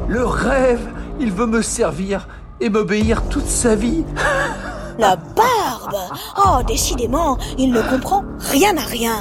Le 0.08 0.26
rêve, 0.26 0.88
il 1.20 1.34
veut 1.34 1.46
me 1.46 1.62
servir 1.62 2.28
et 2.62 2.70
m'obéir 2.70 3.24
toute 3.30 3.48
sa 3.48 3.76
vie. 3.76 4.04
La 5.00 5.16
barbe 5.16 5.96
Oh, 6.38 6.62
décidément, 6.68 7.38
il 7.58 7.72
ne 7.72 7.82
comprend 7.82 8.24
rien 8.40 8.76
à 8.78 8.82
rien. 8.82 9.18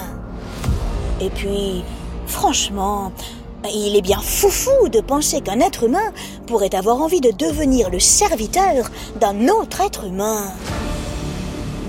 Et 1.21 1.30
puis, 1.30 1.85
franchement, 2.26 3.12
il 3.73 3.97
est 3.97 4.02
bien 4.02 4.21
foufou 4.21 4.88
de 4.88 5.00
penser 5.00 5.40
qu'un 5.40 5.61
être 5.61 5.85
humain 5.85 6.12
pourrait 6.47 6.75
avoir 6.75 7.00
envie 7.00 7.21
de 7.21 7.30
devenir 7.30 7.90
le 7.90 8.00
serviteur 8.00 8.90
d'un 9.21 9.49
autre 9.49 9.80
être 9.80 10.04
humain. 10.04 10.52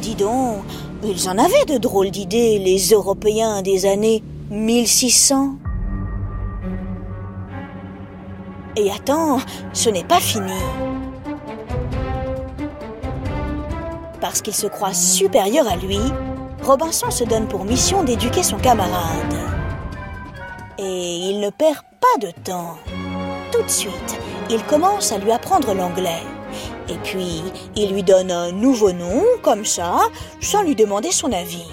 Dis 0.01 0.15
donc, 0.15 0.63
ils 1.03 1.29
en 1.29 1.37
avaient 1.37 1.65
de 1.65 1.77
drôles 1.77 2.11
d'idées, 2.11 2.59
les 2.59 2.89
Européens 2.89 3.61
des 3.61 3.85
années 3.85 4.23
1600. 4.51 5.55
Et 8.75 8.91
attends, 8.91 9.39
ce 9.73 9.89
n'est 9.89 10.03
pas 10.03 10.19
fini. 10.19 10.53
Parce 14.21 14.41
qu'il 14.41 14.55
se 14.55 14.67
croit 14.67 14.93
supérieur 14.93 15.67
à 15.67 15.75
lui, 15.75 15.99
Robinson 16.63 17.09
se 17.09 17.23
donne 17.23 17.47
pour 17.47 17.63
mission 17.63 18.03
d'éduquer 18.03 18.43
son 18.43 18.57
camarade. 18.57 19.35
Et 20.77 21.17
il 21.29 21.39
ne 21.39 21.49
perd 21.49 21.81
pas 21.99 22.27
de 22.27 22.31
temps. 22.31 22.77
Tout 23.51 23.63
de 23.63 23.69
suite, 23.69 24.19
il 24.49 24.63
commence 24.63 25.11
à 25.11 25.17
lui 25.17 25.31
apprendre 25.31 25.73
l'anglais. 25.73 26.23
Et 26.89 26.97
puis, 27.03 27.43
il 27.75 27.93
lui 27.93 28.03
donne 28.03 28.31
un 28.31 28.51
nouveau 28.51 28.91
nom, 28.91 29.23
comme 29.41 29.63
ça, 29.63 29.99
sans 30.41 30.63
lui 30.63 30.75
demander 30.75 31.11
son 31.11 31.31
avis. 31.31 31.67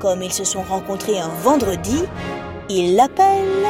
Comme 0.00 0.22
ils 0.22 0.32
se 0.32 0.44
sont 0.44 0.62
rencontrés 0.62 1.18
un 1.18 1.30
vendredi, 1.42 2.04
il 2.68 2.96
l'appelle 2.96 3.66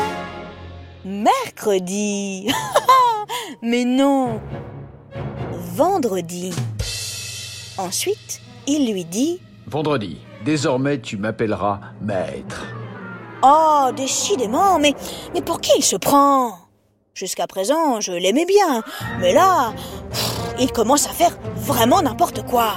mercredi. 1.05 2.49
Mais 3.63 3.85
non, 3.85 4.41
vendredi. 5.53 6.53
Ensuite, 7.79 8.41
il 8.67 8.91
lui 8.91 9.05
dit 9.05 9.41
Vendredi, 9.67 10.19
désormais 10.45 11.01
tu 11.01 11.17
m'appelleras 11.17 11.81
maître. 12.01 12.65
Oh, 13.43 13.91
décidément, 13.95 14.79
mais, 14.79 14.95
mais 15.35 15.43
pour 15.43 15.61
qui 15.61 15.73
il 15.77 15.85
se 15.85 15.97
prend? 15.97 16.59
Jusqu'à 17.15 17.47
présent, 17.47 18.01
je 18.01 18.13
l'aimais 18.13 18.47
bien, 18.47 18.83
mais 19.21 19.33
là, 19.33 19.75
il 20.59 20.73
commence 20.73 21.07
à 21.07 21.11
faire 21.11 21.37
vraiment 21.57 22.01
n'importe 22.01 22.45
quoi. 22.47 22.75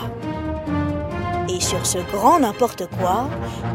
Et 1.49 1.59
sur 1.61 1.85
ce 1.85 1.97
grand 2.11 2.39
n'importe 2.39 2.87
quoi 2.97 3.29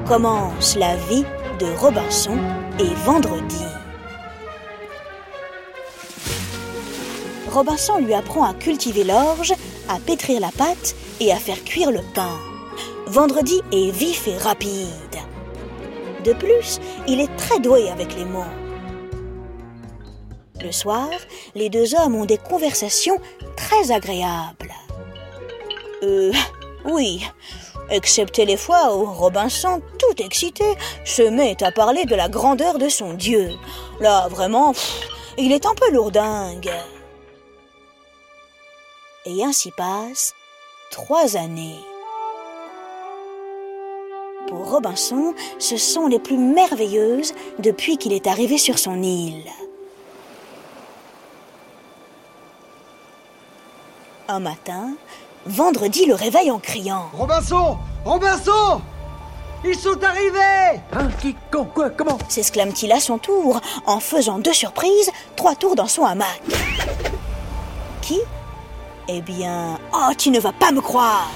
commence 0.06 0.76
la 0.76 0.96
vie 0.96 1.24
de 1.58 1.66
Robinson 1.78 2.38
et 2.78 2.94
Vendredi. 3.04 3.64
Robinson 7.50 7.98
lui 7.98 8.14
apprend 8.14 8.44
à 8.44 8.52
cultiver 8.52 9.04
l'orge, 9.04 9.54
à 9.88 9.98
pétrir 9.98 10.40
la 10.40 10.50
pâte 10.50 10.96
et 11.20 11.32
à 11.32 11.36
faire 11.36 11.62
cuire 11.64 11.90
le 11.90 12.02
pain. 12.14 12.38
Vendredi 13.06 13.60
est 13.72 13.90
vif 13.90 14.26
et 14.26 14.36
rapide. 14.36 14.88
De 16.24 16.32
plus, 16.32 16.80
il 17.06 17.20
est 17.20 17.36
très 17.36 17.60
doué 17.60 17.90
avec 17.90 18.14
les 18.16 18.24
mots. 18.24 18.42
Le 20.62 20.72
soir, 20.72 21.10
les 21.54 21.68
deux 21.68 21.94
hommes 21.94 22.14
ont 22.14 22.24
des 22.24 22.38
conversations 22.38 23.18
très 23.56 23.92
agréables. 23.92 24.72
Euh, 26.02 26.32
oui, 26.86 27.22
excepté 27.90 28.46
les 28.46 28.56
fois 28.56 28.96
où 28.96 29.04
Robinson, 29.04 29.82
tout 29.98 30.22
excité, 30.22 30.64
se 31.04 31.22
met 31.22 31.62
à 31.62 31.72
parler 31.72 32.06
de 32.06 32.14
la 32.14 32.28
grandeur 32.28 32.78
de 32.78 32.88
son 32.88 33.12
Dieu. 33.12 33.50
Là, 34.00 34.28
vraiment, 34.28 34.72
il 35.36 35.52
est 35.52 35.66
un 35.66 35.74
peu 35.74 35.90
lourdingue. 35.90 36.72
Et 39.26 39.44
ainsi 39.44 39.70
passent 39.70 40.34
trois 40.94 41.36
années. 41.36 41.80
Pour 44.46 44.70
Robinson, 44.70 45.34
ce 45.58 45.76
sont 45.76 46.06
les 46.06 46.20
plus 46.20 46.38
merveilleuses 46.38 47.34
depuis 47.58 47.96
qu'il 47.98 48.12
est 48.12 48.28
arrivé 48.28 48.58
sur 48.58 48.78
son 48.78 49.02
île. 49.02 49.50
Un 54.28 54.38
matin, 54.38 54.92
Vendredi 55.46 56.06
le 56.06 56.14
réveille 56.14 56.52
en 56.52 56.60
criant. 56.60 57.10
Robinson 57.12 57.76
Robinson 58.04 58.80
Ils 59.64 59.74
sont 59.74 60.00
arrivés 60.02 60.80
Hein 60.92 61.08
Qui 61.20 61.34
Quand 61.50 61.64
Quoi 61.64 61.90
Comment? 61.90 62.18
S'exclame-t-il 62.28 62.92
à 62.92 63.00
son 63.00 63.18
tour, 63.18 63.60
en 63.84 63.98
faisant 63.98 64.38
de 64.38 64.52
surprise 64.52 65.10
trois 65.34 65.56
tours 65.56 65.74
dans 65.74 65.88
son 65.88 66.04
hamac. 66.04 66.40
Qui? 68.00 68.20
Eh 69.06 69.20
bien, 69.20 69.78
oh, 69.92 70.12
tu 70.16 70.30
ne 70.30 70.40
vas 70.40 70.52
pas 70.52 70.72
me 70.72 70.80
croire 70.80 71.30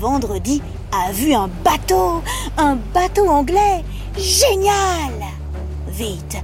Vendredi 0.00 0.60
a 0.90 1.12
vu 1.12 1.32
un 1.32 1.48
bateau, 1.62 2.22
un 2.58 2.74
bateau 2.92 3.28
anglais, 3.28 3.84
génial 4.16 5.12
Vite, 5.86 6.38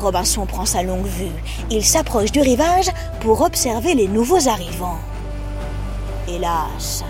Robinson 0.00 0.46
prend 0.46 0.64
sa 0.64 0.82
longue 0.82 1.04
vue. 1.04 1.42
Il 1.70 1.84
s'approche 1.84 2.32
du 2.32 2.40
rivage 2.40 2.90
pour 3.20 3.42
observer 3.42 3.92
les 3.94 4.08
nouveaux 4.08 4.48
arrivants. 4.48 4.98
Hélas, 6.26 7.04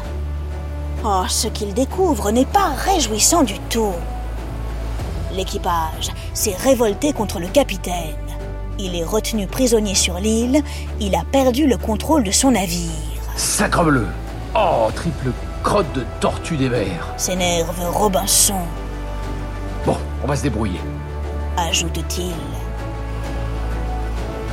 oh, 1.05 1.23
ce 1.29 1.47
qu'il 1.47 1.75
découvre 1.75 2.33
n'est 2.33 2.47
pas 2.47 2.71
réjouissant 2.77 3.45
du 3.45 3.61
tout. 3.71 3.95
L'équipage 5.33 6.11
s'est 6.35 6.57
révolté 6.57 7.13
contre 7.13 7.39
le 7.39 7.47
capitaine. 7.47 8.32
Il 8.79 8.97
est 8.97 9.05
retenu 9.05 9.47
prisonnier 9.47 9.95
sur 9.95 10.19
l'île. 10.19 10.63
Il 11.01 11.15
a 11.15 11.23
perdu 11.31 11.67
le 11.67 11.77
contrôle 11.77 12.25
de 12.25 12.31
son 12.31 12.53
navire. 12.53 12.91
Sacrebleu 13.37 14.07
Oh, 14.55 14.89
triple 14.95 15.31
crotte 15.63 15.91
de 15.95 16.05
tortue 16.21 16.57
des 16.57 16.69
mers. 16.69 17.07
S'énerve 17.17 17.81
Robinson, 17.93 18.55
Bon, 19.87 19.97
on 20.23 20.27
va 20.27 20.37
se 20.37 20.43
débrouiller. 20.43 20.81
ajoute-t-il. 21.57 22.33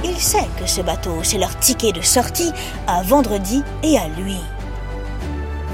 Il 0.03 0.17
sait 0.17 0.47
que 0.59 0.65
ce 0.67 0.81
bateau, 0.81 1.19
c'est 1.23 1.37
leur 1.37 1.57
ticket 1.59 1.91
de 1.91 2.01
sortie 2.01 2.51
à 2.87 3.01
vendredi 3.03 3.63
et 3.83 3.97
à 3.97 4.07
lui. 4.07 4.37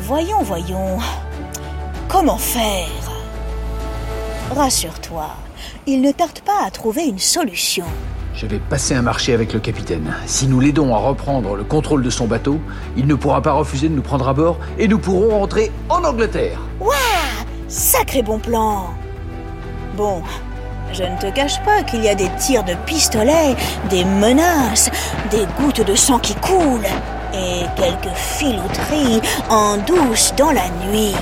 Voyons, 0.01 0.41
voyons. 0.41 0.97
Comment 2.07 2.37
faire? 2.37 2.87
Rassure-toi, 4.55 5.27
il 5.85 6.01
ne 6.01 6.11
tarde 6.11 6.39
pas 6.39 6.63
à 6.65 6.71
trouver 6.71 7.03
une 7.05 7.19
solution. 7.19 7.85
Je 8.35 8.47
vais 8.47 8.59
passer 8.59 8.93
un 8.93 9.01
marché 9.01 9.33
avec 9.33 9.53
le 9.53 9.61
capitaine. 9.61 10.13
Si 10.25 10.47
nous 10.47 10.59
l'aidons 10.59 10.93
à 10.93 10.97
reprendre 10.97 11.55
le 11.55 11.63
contrôle 11.63 12.03
de 12.03 12.09
son 12.09 12.27
bateau, 12.27 12.59
il 12.97 13.07
ne 13.07 13.15
pourra 13.15 13.41
pas 13.41 13.53
refuser 13.53 13.87
de 13.87 13.95
nous 13.95 14.01
prendre 14.01 14.27
à 14.27 14.33
bord 14.33 14.57
et 14.77 14.89
nous 14.89 14.99
pourrons 14.99 15.39
rentrer 15.39 15.71
en 15.87 16.03
Angleterre. 16.03 16.59
Waouh 16.81 16.95
Sacré 17.69 18.21
bon 18.21 18.39
plan 18.39 18.89
Bon, 19.95 20.21
je 20.91 21.03
ne 21.03 21.17
te 21.17 21.33
cache 21.33 21.63
pas 21.63 21.83
qu'il 21.83 22.03
y 22.03 22.09
a 22.09 22.15
des 22.15 22.29
tirs 22.37 22.65
de 22.65 22.73
pistolet, 22.85 23.55
des 23.89 24.03
menaces, 24.03 24.91
des 25.31 25.45
gouttes 25.57 25.85
de 25.85 25.95
sang 25.95 26.19
qui 26.19 26.35
coulent 26.35 26.85
et 27.33 27.63
quelques 27.77 28.15
filouteries 28.15 29.21
en 29.49 29.77
douce 29.77 30.33
dans 30.37 30.51
la 30.51 30.67
nuit. 30.85 31.15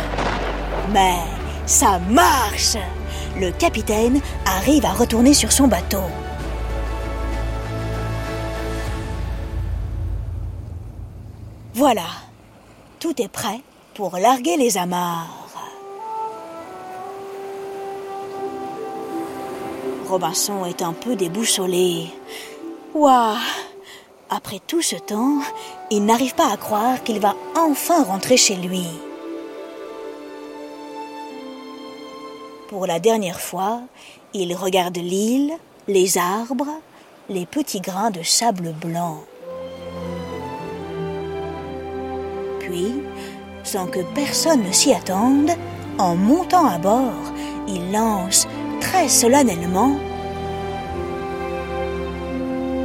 Mais 0.92 1.18
ça 1.68 2.00
marche 2.10 2.76
Le 3.40 3.52
capitaine 3.52 4.20
arrive 4.48 4.86
à 4.86 4.94
retourner 4.94 5.36
sur 5.36 5.52
son 5.52 5.68
bateau. 5.68 6.02
Voilà, 11.76 12.06
tout 13.00 13.20
est 13.20 13.28
prêt 13.28 13.62
pour 13.96 14.18
larguer 14.18 14.58
les 14.58 14.78
amarres. 14.78 15.50
Robinson 20.08 20.66
est 20.66 20.84
un 20.84 20.94
peu 20.94 21.16
déboussolé. 21.16 22.06
Ouah 22.94 23.38
Après 24.30 24.60
tout 24.68 24.84
ce 24.84 24.98
temps, 24.98 25.40
il 25.90 26.06
n'arrive 26.06 26.36
pas 26.36 26.52
à 26.52 26.58
croire 26.58 27.02
qu'il 27.02 27.20
va 27.20 27.36
enfin 27.58 28.04
rentrer 28.04 28.38
chez 28.38 28.56
lui. 28.56 28.86
Pour 32.70 32.86
la 32.86 33.00
dernière 33.00 33.40
fois, 33.40 33.82
il 34.36 34.56
regarde 34.56 34.98
l'île, 34.98 35.54
les 35.88 36.20
arbres, 36.20 36.70
les 37.30 37.48
petits 37.48 37.82
grains 37.82 38.12
de 38.12 38.22
sable 38.22 38.74
blanc. 38.74 39.24
puis, 42.66 42.94
sans 43.64 43.88
que 43.88 44.00
personne 44.14 44.64
ne 44.64 44.72
s'y 44.72 44.94
attende, 44.94 45.52
en 45.98 46.16
montant 46.16 46.68
à 46.68 46.78
bord, 46.78 47.34
il 47.68 47.92
lance 47.92 48.48
très 48.82 49.08
solennellement 49.08 49.96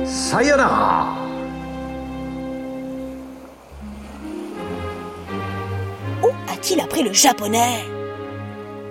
Sayonara 0.05 1.15
Où 6.23 6.29
a-t-il 6.53 6.81
appris 6.81 7.03
le 7.03 7.13
japonais? 7.13 7.85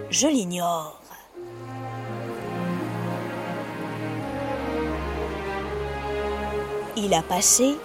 Je 0.10 0.28
l'ignore. 0.28 1.00
Il 6.95 7.13
a 7.13 7.21
passé 7.21 7.78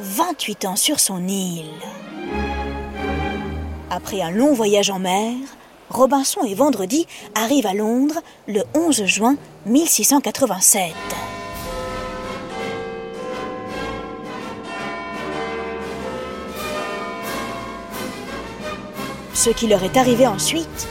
28 0.00 0.64
ans 0.64 0.76
sur 0.76 0.98
son 0.98 1.26
île. 1.26 1.70
Après 3.98 4.22
un 4.22 4.30
long 4.30 4.52
voyage 4.52 4.90
en 4.90 5.00
mer, 5.00 5.34
Robinson 5.90 6.44
et 6.44 6.54
Vendredi 6.54 7.08
arrivent 7.34 7.66
à 7.66 7.74
Londres 7.74 8.20
le 8.46 8.62
11 8.76 9.06
juin 9.06 9.34
1687. 9.66 10.92
Ce 19.34 19.50
qui 19.50 19.66
leur 19.66 19.82
est 19.82 19.96
arrivé 19.96 20.28
ensuite, 20.28 20.86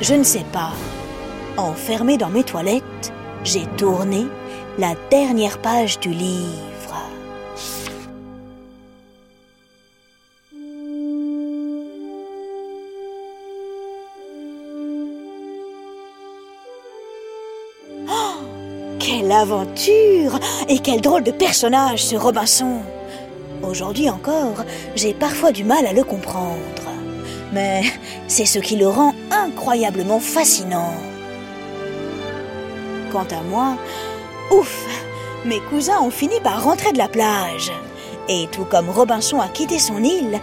je 0.00 0.14
ne 0.14 0.22
sais 0.22 0.46
pas. 0.52 0.70
Enfermé 1.56 2.18
dans 2.18 2.30
mes 2.30 2.44
toilettes, 2.44 3.12
j'ai 3.42 3.66
tourné 3.76 4.26
la 4.78 4.94
dernière 5.10 5.58
page 5.58 5.98
du 5.98 6.10
livre. 6.10 6.73
Quelle 19.34 19.40
aventure 19.40 20.38
Et 20.68 20.78
quel 20.78 21.00
drôle 21.00 21.22
de 21.22 21.30
personnage 21.32 22.04
ce 22.04 22.16
Robinson 22.16 22.80
Aujourd'hui 23.62 24.08
encore, 24.08 24.64
j'ai 24.94 25.14
parfois 25.14 25.50
du 25.50 25.64
mal 25.64 25.86
à 25.86 25.92
le 25.92 26.04
comprendre. 26.04 26.58
Mais 27.52 27.82
c'est 28.28 28.46
ce 28.46 28.58
qui 28.58 28.76
le 28.76 28.88
rend 28.88 29.12
incroyablement 29.30 30.20
fascinant. 30.20 30.92
Quant 33.10 33.26
à 33.30 33.42
moi, 33.48 33.76
ouf, 34.50 34.86
mes 35.44 35.60
cousins 35.60 36.00
ont 36.00 36.10
fini 36.10 36.40
par 36.40 36.62
rentrer 36.62 36.92
de 36.92 36.98
la 36.98 37.08
plage. 37.08 37.72
Et 38.28 38.46
tout 38.52 38.64
comme 38.64 38.90
Robinson 38.90 39.40
a 39.40 39.48
quitté 39.48 39.78
son 39.78 40.02
île, 40.02 40.40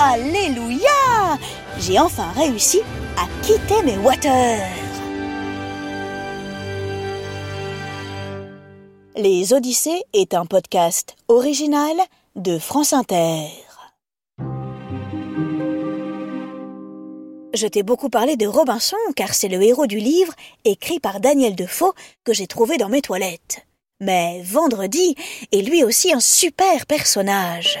Alléluia 0.00 1.38
J'ai 1.80 1.98
enfin 1.98 2.28
réussi 2.36 2.80
à 3.16 3.26
quitter 3.44 3.82
mes 3.84 3.98
waters. 3.98 4.87
Les 9.20 9.52
Odyssées 9.52 10.04
est 10.12 10.32
un 10.32 10.46
podcast 10.46 11.16
original 11.26 11.96
de 12.36 12.56
France 12.56 12.92
Inter. 12.92 13.48
Je 17.52 17.66
t'ai 17.66 17.82
beaucoup 17.82 18.10
parlé 18.10 18.36
de 18.36 18.46
Robinson 18.46 18.96
car 19.16 19.34
c'est 19.34 19.48
le 19.48 19.60
héros 19.60 19.88
du 19.88 19.98
livre 19.98 20.32
écrit 20.64 21.00
par 21.00 21.18
Daniel 21.18 21.56
Defoe 21.56 21.94
que 22.22 22.32
j'ai 22.32 22.46
trouvé 22.46 22.76
dans 22.76 22.88
mes 22.88 23.02
toilettes. 23.02 23.66
Mais 23.98 24.40
Vendredi 24.44 25.16
est 25.50 25.62
lui 25.62 25.82
aussi 25.82 26.12
un 26.12 26.20
super 26.20 26.86
personnage. 26.86 27.80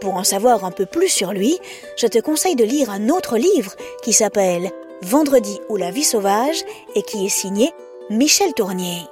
Pour 0.00 0.14
en 0.14 0.24
savoir 0.24 0.64
un 0.64 0.70
peu 0.70 0.86
plus 0.86 1.10
sur 1.10 1.34
lui, 1.34 1.58
je 1.98 2.06
te 2.06 2.18
conseille 2.18 2.56
de 2.56 2.64
lire 2.64 2.88
un 2.88 3.10
autre 3.10 3.36
livre 3.36 3.74
qui 4.02 4.14
s'appelle 4.14 4.70
Vendredi 5.02 5.60
ou 5.68 5.76
la 5.76 5.90
vie 5.90 6.02
sauvage 6.02 6.64
et 6.94 7.02
qui 7.02 7.26
est 7.26 7.28
signé 7.28 7.72
Michel 8.08 8.54
Tournier. 8.54 9.02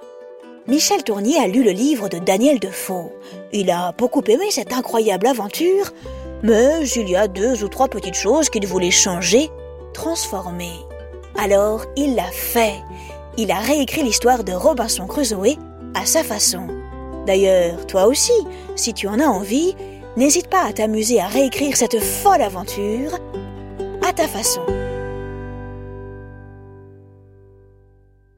Michel 0.70 1.02
Tournier 1.02 1.36
a 1.40 1.48
lu 1.48 1.64
le 1.64 1.72
livre 1.72 2.08
de 2.08 2.18
Daniel 2.18 2.60
Defoe. 2.60 3.10
Il 3.52 3.72
a 3.72 3.90
beaucoup 3.98 4.22
aimé 4.28 4.44
cette 4.50 4.72
incroyable 4.72 5.26
aventure, 5.26 5.90
mais 6.44 6.88
il 6.90 7.10
y 7.10 7.16
a 7.16 7.26
deux 7.26 7.64
ou 7.64 7.68
trois 7.68 7.88
petites 7.88 8.14
choses 8.14 8.48
qu'il 8.48 8.68
voulait 8.68 8.92
changer, 8.92 9.50
transformer. 9.92 10.70
Alors 11.36 11.86
il 11.96 12.14
l'a 12.14 12.30
fait. 12.30 12.76
Il 13.36 13.50
a 13.50 13.58
réécrit 13.58 14.04
l'histoire 14.04 14.44
de 14.44 14.52
Robinson 14.52 15.08
Crusoe 15.08 15.58
à 15.94 16.06
sa 16.06 16.22
façon. 16.22 16.68
D'ailleurs, 17.26 17.84
toi 17.88 18.06
aussi, 18.06 18.32
si 18.76 18.94
tu 18.94 19.08
en 19.08 19.18
as 19.18 19.26
envie, 19.26 19.74
n'hésite 20.16 20.46
pas 20.46 20.66
à 20.66 20.72
t'amuser 20.72 21.20
à 21.20 21.26
réécrire 21.26 21.76
cette 21.76 21.98
folle 21.98 22.42
aventure 22.42 23.18
à 24.08 24.12
ta 24.12 24.28
façon. 24.28 24.62